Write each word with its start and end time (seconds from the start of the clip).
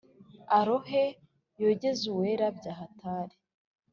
Arohe 0.57 1.03
yogeze 1.63 2.03
Uwera 2.13 2.47
byahatari 2.57 3.35